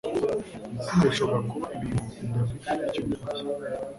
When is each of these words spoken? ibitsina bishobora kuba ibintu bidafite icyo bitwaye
ibitsina 0.71 1.07
bishobora 1.09 1.39
kuba 1.51 1.67
ibintu 1.75 2.03
bidafite 2.21 2.71
icyo 2.89 3.01
bitwaye 3.07 3.41